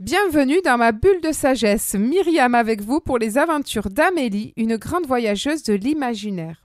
Bienvenue 0.00 0.60
dans 0.64 0.78
ma 0.78 0.92
bulle 0.92 1.20
de 1.22 1.32
sagesse. 1.32 1.94
Myriam 1.94 2.54
avec 2.54 2.82
vous 2.82 3.00
pour 3.00 3.18
les 3.18 3.36
aventures 3.36 3.90
d'Amélie, 3.90 4.54
une 4.56 4.76
grande 4.76 5.08
voyageuse 5.08 5.64
de 5.64 5.74
l'imaginaire. 5.74 6.62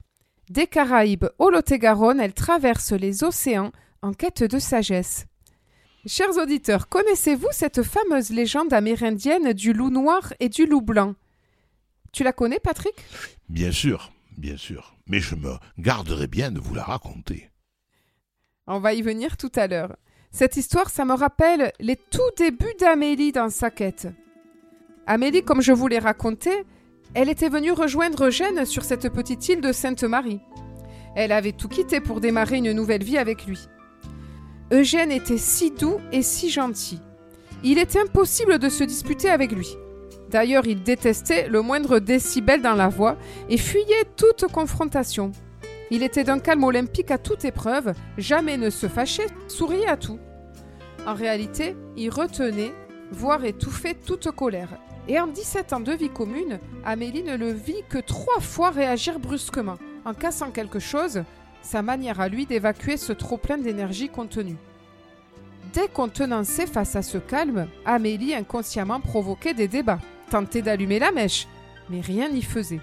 Des 0.50 0.68
Caraïbes 0.68 1.26
au 1.40 1.50
Lot-et-Garonne, 1.50 2.20
elle 2.20 2.32
traverse 2.32 2.92
les 2.92 3.24
océans 3.24 3.72
en 4.02 4.12
quête 4.12 4.44
de 4.44 4.60
sagesse. 4.60 5.26
Chers 6.06 6.36
auditeurs, 6.36 6.88
connaissez-vous 6.88 7.48
cette 7.50 7.82
fameuse 7.82 8.30
légende 8.30 8.72
amérindienne 8.72 9.52
du 9.52 9.72
loup 9.72 9.90
noir 9.90 10.32
et 10.38 10.48
du 10.48 10.64
loup 10.64 10.82
blanc? 10.82 11.16
Tu 12.12 12.22
la 12.22 12.32
connais, 12.32 12.60
Patrick? 12.60 12.94
Bien 13.48 13.72
sûr, 13.72 14.12
bien 14.38 14.56
sûr. 14.56 14.94
Mais 15.08 15.18
je 15.18 15.34
me 15.34 15.54
garderai 15.80 16.28
bien 16.28 16.52
de 16.52 16.60
vous 16.60 16.76
la 16.76 16.84
raconter. 16.84 17.50
On 18.68 18.78
va 18.78 18.94
y 18.94 19.02
venir 19.02 19.36
tout 19.36 19.52
à 19.56 19.66
l'heure. 19.66 19.96
Cette 20.34 20.56
histoire, 20.56 20.90
ça 20.90 21.04
me 21.04 21.14
rappelle 21.14 21.70
les 21.78 21.94
tout 21.94 22.18
débuts 22.36 22.74
d'Amélie 22.80 23.30
dans 23.30 23.50
sa 23.50 23.70
quête. 23.70 24.08
Amélie, 25.06 25.44
comme 25.44 25.62
je 25.62 25.70
vous 25.70 25.86
l'ai 25.86 26.00
raconté, 26.00 26.50
elle 27.14 27.28
était 27.28 27.48
venue 27.48 27.70
rejoindre 27.70 28.26
Eugène 28.26 28.64
sur 28.66 28.82
cette 28.82 29.10
petite 29.10 29.48
île 29.48 29.60
de 29.60 29.70
Sainte-Marie. 29.70 30.40
Elle 31.14 31.30
avait 31.30 31.52
tout 31.52 31.68
quitté 31.68 32.00
pour 32.00 32.20
démarrer 32.20 32.56
une 32.56 32.72
nouvelle 32.72 33.04
vie 33.04 33.16
avec 33.16 33.46
lui. 33.46 33.68
Eugène 34.72 35.12
était 35.12 35.38
si 35.38 35.70
doux 35.70 35.98
et 36.10 36.22
si 36.22 36.50
gentil. 36.50 36.98
Il 37.62 37.78
était 37.78 38.00
impossible 38.00 38.58
de 38.58 38.68
se 38.68 38.82
disputer 38.82 39.30
avec 39.30 39.52
lui. 39.52 39.76
D'ailleurs, 40.30 40.66
il 40.66 40.82
détestait 40.82 41.46
le 41.48 41.62
moindre 41.62 42.00
décibel 42.00 42.60
dans 42.60 42.74
la 42.74 42.88
voix 42.88 43.16
et 43.48 43.56
fuyait 43.56 44.04
toute 44.16 44.50
confrontation. 44.50 45.30
Il 45.90 46.02
était 46.02 46.24
d'un 46.24 46.38
calme 46.38 46.64
olympique 46.64 47.10
à 47.10 47.18
toute 47.18 47.44
épreuve, 47.44 47.92
jamais 48.16 48.56
ne 48.56 48.70
se 48.70 48.88
fâchait, 48.88 49.26
souriait 49.48 49.88
à 49.88 49.96
tout. 49.96 50.18
En 51.06 51.14
réalité, 51.14 51.76
il 51.96 52.08
retenait, 52.08 52.72
voire 53.10 53.44
étouffait 53.44 53.94
toute 53.94 54.30
colère. 54.30 54.78
Et 55.06 55.20
en 55.20 55.26
17 55.26 55.74
ans 55.74 55.80
de 55.80 55.92
vie 55.92 56.08
commune, 56.08 56.58
Amélie 56.84 57.22
ne 57.22 57.36
le 57.36 57.52
vit 57.52 57.82
que 57.90 57.98
trois 57.98 58.40
fois 58.40 58.70
réagir 58.70 59.20
brusquement, 59.20 59.76
en 60.06 60.14
cassant 60.14 60.50
quelque 60.50 60.78
chose, 60.78 61.22
sa 61.60 61.82
manière 61.82 62.20
à 62.20 62.28
lui 62.28 62.46
d'évacuer 62.46 62.96
ce 62.96 63.12
trop-plein 63.12 63.58
d'énergie 63.58 64.08
contenue. 64.08 64.56
Dès 65.74 65.88
qu'on 65.88 66.08
tenançait 66.08 66.66
face 66.66 66.96
à 66.96 67.02
ce 67.02 67.18
calme, 67.18 67.66
Amélie 67.84 68.34
inconsciemment 68.34 69.00
provoquait 69.00 69.54
des 69.54 69.68
débats, 69.68 69.98
tentait 70.30 70.62
d'allumer 70.62 70.98
la 70.98 71.12
mèche, 71.12 71.46
mais 71.90 72.00
rien 72.00 72.30
n'y 72.30 72.42
faisait 72.42 72.80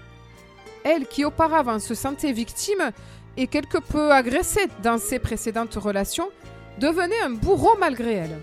elle 0.84 1.06
qui 1.06 1.24
auparavant 1.24 1.78
se 1.78 1.94
sentait 1.94 2.32
victime 2.32 2.90
et 3.36 3.46
quelque 3.46 3.78
peu 3.78 4.12
agressée 4.12 4.68
dans 4.82 4.98
ses 4.98 5.18
précédentes 5.18 5.74
relations, 5.74 6.28
devenait 6.78 7.20
un 7.22 7.30
bourreau 7.30 7.76
malgré 7.78 8.14
elle. 8.14 8.38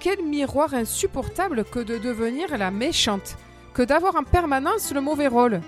Quel 0.00 0.22
miroir 0.22 0.74
insupportable 0.74 1.64
que 1.64 1.80
de 1.80 1.98
devenir 1.98 2.56
la 2.56 2.70
méchante, 2.70 3.36
que 3.74 3.82
d'avoir 3.82 4.16
en 4.16 4.24
permanence 4.24 4.92
le 4.92 5.00
mauvais 5.00 5.28
rôle. 5.28 5.60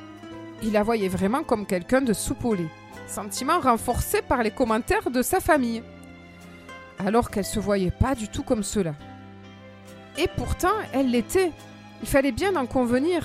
Il 0.62 0.72
la 0.72 0.82
voyait 0.82 1.08
vraiment 1.08 1.42
comme 1.42 1.66
quelqu'un 1.66 2.00
de 2.00 2.12
soupolé, 2.12 2.66
sentiment 3.06 3.60
renforcé 3.60 4.22
par 4.22 4.42
les 4.42 4.50
commentaires 4.50 5.10
de 5.10 5.22
sa 5.22 5.40
famille, 5.40 5.82
alors 6.98 7.30
qu'elle 7.30 7.44
se 7.44 7.60
voyait 7.60 7.90
pas 7.90 8.14
du 8.14 8.28
tout 8.28 8.42
comme 8.42 8.62
cela. 8.62 8.94
Et 10.16 10.28
pourtant, 10.36 10.72
elle 10.92 11.10
l'était. 11.10 11.52
Il 12.02 12.08
fallait 12.08 12.32
bien 12.32 12.56
en 12.56 12.66
convenir 12.66 13.22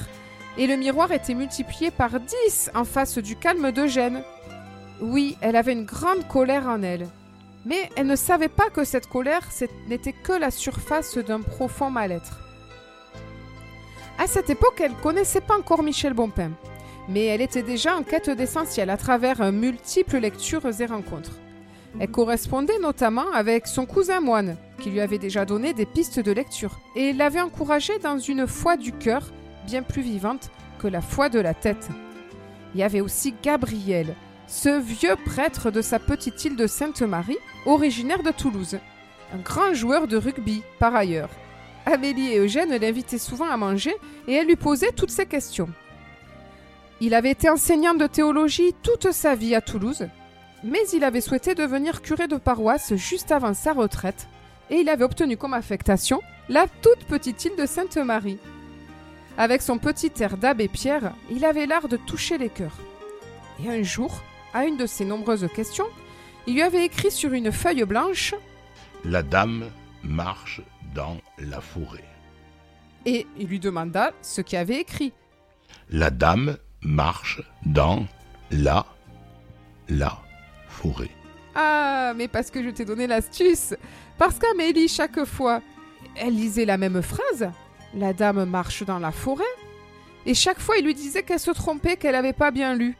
et 0.58 0.68
le 0.68 0.76
miroir 0.76 1.12
était 1.12 1.34
multiplié 1.34 1.92
par 1.92 2.20
dix 2.20 2.70
en 2.76 2.84
face 2.84 3.18
du 3.18 3.36
calme 3.36 3.72
d'Eugène. 3.72 4.24
Oui, 5.02 5.38
elle 5.42 5.56
avait 5.56 5.74
une 5.74 5.86
grande 5.86 6.28
colère 6.28 6.68
en 6.68 6.82
elle. 6.84 7.08
Mais 7.66 7.90
elle 7.96 8.08
ne 8.08 8.16
savait 8.16 8.50
pas 8.50 8.70
que 8.70 8.84
cette 8.84 9.08
colère 9.08 9.48
n'était 9.88 10.14
que 10.14 10.34
la 10.34 10.52
surface 10.52 11.18
d'un 11.18 11.42
profond 11.42 11.90
mal-être. 11.90 12.40
À 14.20 14.28
cette 14.28 14.50
époque, 14.50 14.80
elle 14.82 14.92
ne 14.92 15.02
connaissait 15.02 15.42
pas 15.42 15.58
encore 15.58 15.82
Michel 15.82 16.14
Bonpin, 16.14 16.52
mais 17.10 17.26
elle 17.26 17.42
était 17.42 17.64
déjà 17.64 17.96
en 17.96 18.04
quête 18.04 18.30
d'essentiel 18.30 18.90
à 18.90 18.98
travers 18.98 19.52
multiples 19.52 20.18
lectures 20.18 20.70
et 20.80 20.86
rencontres. 20.86 21.38
Elle 22.00 22.12
correspondait 22.12 22.80
notamment 22.80 23.32
avec 23.34 23.68
son 23.68 23.86
cousin 23.86 24.20
moine, 24.20 24.58
qui 24.80 24.90
lui 24.90 25.00
avait 25.00 25.18
déjà 25.18 25.46
donné 25.46 25.74
des 25.74 25.86
pistes 25.86 26.20
de 26.20 26.32
lecture, 26.32 26.80
et 26.96 27.14
l'avait 27.14 27.42
encouragée 27.42 27.98
dans 28.00 28.20
une 28.20 28.46
foi 28.48 28.78
du 28.78 28.92
cœur 28.92 29.32
bien 29.66 29.84
plus 29.84 30.02
vivante 30.02 30.52
que 30.80 30.88
la 30.88 31.02
foi 31.02 31.30
de 31.30 31.40
la 31.40 31.54
tête. 31.54 31.90
Il 32.74 32.80
y 32.80 32.84
avait 32.84 33.02
aussi 33.02 33.34
Gabriel, 33.44 34.16
ce 34.48 34.80
vieux 34.80 35.16
prêtre 35.26 35.72
de 35.72 35.82
sa 35.82 36.00
petite 36.00 36.44
île 36.46 36.56
de 36.56 36.68
Sainte-Marie, 36.68 37.38
originaire 37.66 38.24
de 38.24 38.32
Toulouse. 38.32 38.80
Un 39.34 39.38
grand 39.38 39.74
joueur 39.74 40.08
de 40.08 40.18
rugby, 40.18 40.62
par 40.80 40.96
ailleurs. 40.96 41.30
Amélie 41.86 42.34
et 42.34 42.40
Eugène 42.40 42.76
l'invitaient 42.76 43.18
souvent 43.18 43.50
à 43.50 43.58
manger 43.58 43.94
et 44.28 44.34
elle 44.34 44.48
lui 44.48 44.56
posait 44.56 44.92
toutes 44.92 45.12
ces 45.12 45.26
questions. 45.26 45.70
Il 47.02 47.14
avait 47.14 47.32
été 47.32 47.50
enseignant 47.50 47.94
de 47.94 48.08
théologie 48.08 48.74
toute 48.82 49.12
sa 49.12 49.36
vie 49.36 49.56
à 49.56 49.62
Toulouse, 49.62 50.08
mais 50.64 50.88
il 50.94 51.04
avait 51.04 51.22
souhaité 51.22 51.56
devenir 51.56 52.02
curé 52.02 52.28
de 52.28 52.38
paroisse 52.38 52.96
juste 52.96 53.32
avant 53.32 53.54
sa 53.54 53.74
retraite, 53.74 54.28
et 54.70 54.76
il 54.76 54.90
avait 54.90 55.04
obtenu 55.04 55.36
comme 55.36 55.54
affectation 55.54 56.22
la 56.48 56.68
toute 56.82 57.06
petite 57.06 57.44
île 57.44 57.56
de 57.58 57.66
Sainte-Marie. 57.66 58.40
Avec 59.38 59.62
son 59.62 59.78
petit 59.80 60.12
air 60.20 60.38
d'abbé 60.38 60.68
Pierre, 60.68 61.14
il 61.32 61.44
avait 61.46 61.66
l'art 61.66 61.88
de 61.88 61.98
toucher 61.98 62.38
les 62.38 62.50
cœurs. 62.50 62.78
Et 63.64 63.70
un 63.70 63.82
jour, 63.84 64.22
à 64.54 64.66
une 64.66 64.78
de 64.78 64.86
ses 64.86 65.06
nombreuses 65.06 65.48
questions, 65.56 65.88
il 66.46 66.56
lui 66.56 66.62
avait 66.62 66.86
écrit 66.86 67.12
sur 67.12 67.34
une 67.34 67.52
feuille 67.52 67.84
blanche 67.84 68.36
La 69.04 69.24
dame 69.24 69.70
marche 70.04 70.62
dans 70.94 71.18
la 71.40 71.62
forêt. 71.62 72.04
Et 73.06 73.26
il 73.38 73.48
lui 73.48 73.60
demanda 73.60 74.12
ce 74.22 74.42
qu'il 74.42 74.58
avait 74.60 74.82
écrit. 74.82 75.14
La 75.90 76.10
dame 76.10 76.58
marche 76.82 77.42
dans 77.66 78.06
la 78.52 78.86
la 79.90 80.18
forêt. 80.68 81.10
Ah, 81.56 82.14
mais 82.16 82.28
parce 82.28 82.50
que 82.52 82.64
je 82.64 82.70
t'ai 82.70 82.86
donné 82.86 83.08
l'astuce. 83.08 83.74
Parce 84.18 84.40
qu'Amélie, 84.40 84.88
chaque 84.88 85.26
fois, 85.26 85.62
elle 86.16 86.36
lisait 86.36 86.66
la 86.66 86.78
même 86.78 87.02
phrase, 87.02 87.52
la 87.96 88.14
dame 88.14 88.46
marche 88.46 88.84
dans 88.84 89.00
la 89.00 89.12
forêt. 89.12 89.44
Et 90.26 90.34
chaque 90.34 90.60
fois, 90.60 90.78
il 90.78 90.86
lui 90.86 90.94
disait 90.94 91.24
qu'elle 91.24 91.40
se 91.40 91.52
trompait, 91.52 91.98
qu'elle 91.98 92.14
n'avait 92.14 92.34
pas 92.34 92.52
bien 92.52 92.76
lu. 92.76 92.98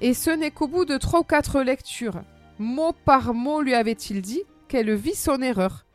Et 0.00 0.14
ce 0.14 0.30
n'est 0.30 0.50
qu'au 0.50 0.68
bout 0.68 0.84
de 0.84 0.98
trois 0.98 1.20
ou 1.20 1.24
quatre 1.24 1.62
lectures, 1.62 2.22
mot 2.58 2.92
par 3.04 3.32
mot, 3.32 3.62
lui 3.62 3.74
avait-il 3.74 4.22
dit 4.22 4.42
qu'elle 4.68 4.94
vit 4.94 5.14
son 5.14 5.40
erreur. 5.40 5.86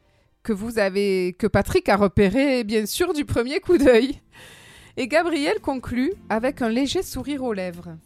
Que 0.41 0.53
vous 0.53 0.79
avez, 0.79 1.35
que 1.38 1.47
Patrick 1.47 1.89
a 1.89 1.97
repéré, 1.97 2.63
bien 2.63 2.85
sûr, 2.85 3.13
du 3.13 3.25
premier 3.25 3.59
coup 3.59 3.77
d'œil. 3.77 4.21
Et 4.95 5.07
Gabriel 5.07 5.59
conclut 5.59 6.13
avec 6.29 6.61
un 6.61 6.69
léger 6.69 7.03
sourire 7.03 7.43
aux 7.43 7.53
lèvres. 7.53 7.97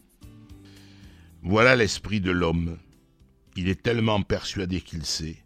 Voilà 1.42 1.76
l'esprit 1.76 2.20
de 2.20 2.32
l'homme. 2.32 2.78
Il 3.56 3.68
est 3.68 3.82
tellement 3.82 4.20
persuadé 4.22 4.80
qu'il 4.80 5.04
sait 5.04 5.36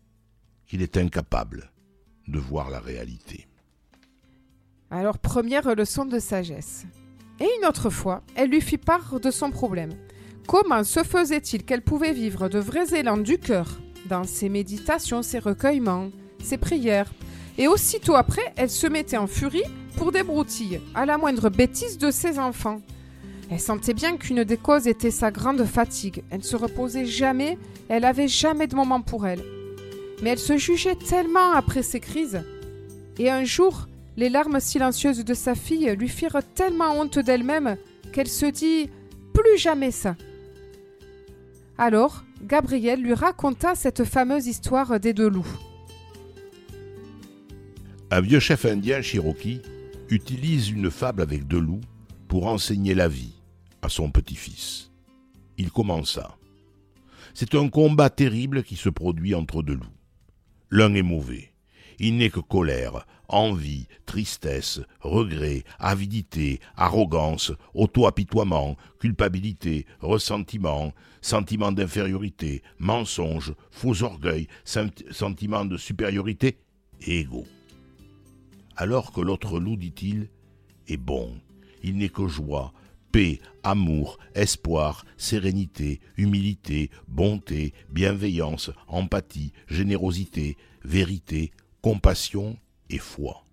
qu'il 0.67 0.83
est 0.83 0.97
incapable 0.97 1.73
de 2.29 2.39
voir 2.39 2.71
la 2.71 2.79
réalité. 2.79 3.49
Alors, 4.91 5.19
première 5.19 5.75
leçon 5.75 6.07
de 6.07 6.19
sagesse. 6.19 6.85
Et 7.41 7.49
une 7.59 7.67
autre 7.67 7.91
fois, 7.91 8.23
elle 8.35 8.49
lui 8.49 8.63
fit 8.63 8.79
part 8.79 9.21
de 9.21 9.31
son 9.31 9.51
problème. 9.51 9.93
Comment 10.47 10.83
se 10.83 11.03
faisait-il 11.03 11.65
qu'elle 11.65 11.83
pouvait 11.83 12.15
vivre 12.15 12.49
de 12.49 12.59
vrais 12.59 12.99
élans 12.99 13.19
du 13.19 13.39
cœur 13.39 13.69
dans 14.07 14.25
ses 14.25 14.49
méditations, 14.49 15.23
ses 15.23 15.41
recueillements, 15.41 16.09
ses 16.43 16.57
prières? 16.57 17.13
Et 17.59 17.69
aussitôt 17.69 18.15
après, 18.15 18.55
elle 18.57 18.71
se 18.71 18.87
mettait 18.87 19.19
en 19.19 19.27
furie 19.27 19.63
pour 19.97 20.11
des 20.11 20.23
broutilles, 20.23 20.81
à 20.95 21.05
la 21.05 21.19
moindre 21.19 21.51
bêtise 21.51 21.99
de 21.99 22.11
ses 22.11 22.39
enfants. 22.39 22.81
Elle 23.51 23.61
sentait 23.61 23.95
bien 23.95 24.17
qu'une 24.17 24.45
des 24.45 24.57
causes 24.57 24.87
était 24.87 25.11
sa 25.11 25.31
grande 25.31 25.65
fatigue. 25.65 26.23
Elle 26.31 26.39
ne 26.39 26.45
se 26.45 26.57
reposait 26.57 27.07
jamais, 27.07 27.59
elle 27.89 28.05
avait 28.05 28.29
jamais 28.29 28.69
de 28.69 28.77
moment 28.77 29.03
pour 29.03 29.27
elle. 29.27 29.43
Mais 30.23 30.31
elle 30.31 30.39
se 30.39 30.57
jugeait 30.57 30.97
tellement 30.97 31.53
après 31.53 31.83
ces 31.83 32.01
crises. 32.01 32.43
Et 33.19 33.31
un 33.31 33.45
jour, 33.45 33.87
les 34.19 34.29
larmes 34.29 34.59
silencieuses 34.59 35.25
de 35.25 35.33
sa 35.33 35.55
fille 35.55 35.95
lui 35.97 36.09
firent 36.09 36.43
tellement 36.57 36.91
honte 36.99 37.21
d'elle-même 37.21 37.77
qu'elle 38.13 38.27
se 38.27 38.47
dit 38.47 38.91
plus 39.33 39.57
jamais 39.59 39.93
ça. 39.93 40.17
Alors, 41.79 42.25
Gabriel 42.43 43.01
lui 43.01 43.15
raconta 43.15 43.77
cette 43.77 44.03
fameuse 44.03 44.49
histoire 44.49 44.99
des 44.99 45.13
deux 45.13 45.29
loups. 45.29 45.47
Un 48.11 48.21
vieux 48.21 48.41
chef 48.41 48.65
indien 48.65 49.03
Cherokee 49.03 49.63
utilise 50.11 50.69
une 50.69 50.91
fable 50.91 51.23
avec 51.23 51.47
deux 51.47 51.61
loups 51.61 51.81
pour 52.27 52.49
enseigner 52.49 52.97
la 52.97 53.07
vie 53.07 53.35
à 53.83 53.89
son 53.89 54.11
petit-fils. 54.11 54.91
Il 55.59 55.71
commença. 55.71 56.37
C'est 57.35 57.55
un 57.55 57.69
combat 57.69 58.11
terrible 58.11 58.65
qui 58.65 58.75
se 58.75 58.89
produit 58.89 59.37
entre 59.37 59.63
deux 59.63 59.75
loups. 59.75 59.87
L'un 60.71 60.93
est 60.95 61.03
mauvais, 61.03 61.53
il 61.99 62.17
n'est 62.17 62.31
que 62.31 62.41
colère, 62.41 63.07
envie, 63.29 63.87
tristesse, 64.07 64.81
regret, 65.01 65.65
avidité, 65.79 66.61
arrogance, 66.77 67.53
auto-apitoiement, 67.75 68.77
culpabilité, 68.99 69.87
ressentiment, 70.01 70.93
sentiment 71.21 71.73
d'infériorité, 71.73 72.63
mensonge, 72.79 73.55
faux 73.71 74.03
orgueil, 74.03 74.49
sentiment 74.65 75.65
de 75.65 75.77
supériorité, 75.77 76.59
égo. 77.07 77.45
alors 78.77 79.13
que 79.13 79.21
l'autre 79.21 79.59
loup, 79.59 79.77
dit-il, 79.77 80.29
est 80.87 80.97
bon. 80.97 81.35
Il 81.83 81.97
n'est 81.97 82.09
que 82.09 82.27
joie, 82.27 82.73
paix, 83.13 83.41
amour, 83.63 84.19
espoir, 84.35 85.05
sérénité, 85.17 86.01
humilité, 86.17 86.91
bonté, 87.07 87.73
bienveillance, 87.91 88.71
empathie, 88.87 89.53
générosité, 89.69 90.57
vérité, 90.85 91.53
compassion 91.81 92.59
et 92.91 92.99
foi. 92.99 93.45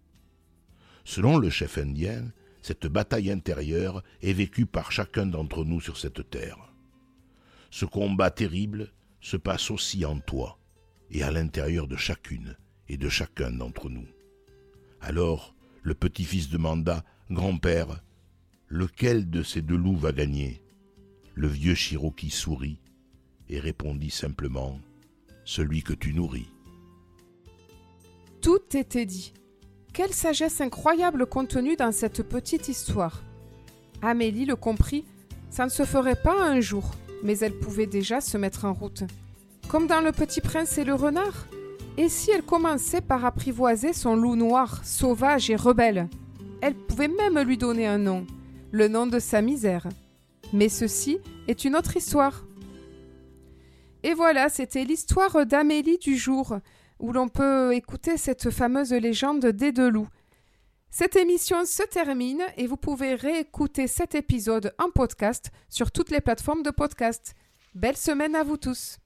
Selon 1.03 1.37
le 1.37 1.49
chef 1.49 1.77
indien, 1.77 2.31
cette 2.61 2.87
bataille 2.87 3.31
intérieure 3.31 4.03
est 4.21 4.33
vécue 4.33 4.65
par 4.65 4.91
chacun 4.91 5.27
d'entre 5.27 5.63
nous 5.63 5.79
sur 5.79 5.97
cette 5.97 6.29
terre. 6.29 6.57
Ce 7.69 7.85
combat 7.85 8.31
terrible 8.31 8.91
se 9.21 9.37
passe 9.37 9.69
aussi 9.69 10.05
en 10.05 10.19
toi 10.19 10.57
et 11.11 11.21
à 11.21 11.31
l'intérieur 11.31 11.87
de 11.87 11.95
chacune 11.95 12.57
et 12.89 12.97
de 12.97 13.09
chacun 13.09 13.51
d'entre 13.51 13.89
nous. 13.89 14.07
Alors, 15.01 15.55
le 15.83 15.93
petit-fils 15.93 16.49
demanda, 16.49 17.03
Grand-père, 17.29 18.01
lequel 18.67 19.29
de 19.29 19.43
ces 19.43 19.61
deux 19.61 19.77
loups 19.77 19.97
va 19.97 20.11
gagner? 20.11 20.63
Le 21.33 21.47
vieux 21.47 21.75
Cherokee 21.75 22.29
sourit 22.31 22.79
et 23.49 23.59
répondit 23.59 24.09
simplement, 24.09 24.79
Celui 25.43 25.83
que 25.83 25.93
tu 25.93 26.13
nourris. 26.13 26.54
Tout 28.45 28.77
était 28.77 29.07
dit. 29.07 29.33
Quelle 29.91 30.13
sagesse 30.13 30.61
incroyable 30.61 31.25
contenue 31.25 31.75
dans 31.75 31.91
cette 31.91 32.21
petite 32.21 32.69
histoire. 32.69 33.23
Amélie 34.03 34.45
le 34.45 34.55
comprit, 34.55 35.03
ça 35.49 35.65
ne 35.65 35.71
se 35.71 35.83
ferait 35.83 36.21
pas 36.21 36.43
un 36.43 36.61
jour, 36.61 36.91
mais 37.23 37.39
elle 37.39 37.57
pouvait 37.57 37.87
déjà 37.87 38.21
se 38.21 38.37
mettre 38.37 38.65
en 38.65 38.73
route. 38.73 39.01
Comme 39.67 39.87
dans 39.87 39.99
Le 39.99 40.11
Petit 40.11 40.41
Prince 40.41 40.77
et 40.77 40.83
le 40.83 40.93
Renard 40.93 41.47
Et 41.97 42.07
si 42.07 42.29
elle 42.29 42.43
commençait 42.43 43.01
par 43.01 43.25
apprivoiser 43.25 43.93
son 43.93 44.15
loup 44.15 44.35
noir, 44.35 44.79
sauvage 44.85 45.49
et 45.49 45.55
rebelle? 45.55 46.07
Elle 46.61 46.75
pouvait 46.75 47.07
même 47.07 47.39
lui 47.39 47.57
donner 47.57 47.87
un 47.87 47.97
nom, 47.97 48.27
le 48.69 48.87
nom 48.87 49.07
de 49.07 49.17
sa 49.17 49.41
misère. 49.41 49.87
Mais 50.53 50.69
ceci 50.69 51.17
est 51.47 51.65
une 51.65 51.75
autre 51.75 51.97
histoire. 51.97 52.45
Et 54.03 54.13
voilà, 54.13 54.49
c'était 54.49 54.83
l'histoire 54.83 55.47
d'Amélie 55.47 55.97
du 55.97 56.15
jour 56.15 56.59
où 56.99 57.11
l'on 57.11 57.27
peut 57.27 57.73
écouter 57.73 58.17
cette 58.17 58.49
fameuse 58.49 58.91
légende 58.91 59.45
des 59.45 59.71
deux 59.71 59.89
loups. 59.89 60.09
Cette 60.89 61.15
émission 61.15 61.65
se 61.65 61.83
termine 61.83 62.41
et 62.55 62.67
vous 62.67 62.77
pouvez 62.77 63.15
réécouter 63.15 63.87
cet 63.87 64.15
épisode 64.15 64.73
en 64.79 64.89
podcast 64.89 65.51
sur 65.69 65.91
toutes 65.91 66.09
les 66.09 66.21
plateformes 66.21 66.63
de 66.63 66.71
podcast. 66.71 67.33
Belle 67.73 67.97
semaine 67.97 68.35
à 68.35 68.43
vous 68.43 68.57
tous. 68.57 68.97